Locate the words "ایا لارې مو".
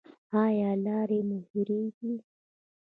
0.43-1.37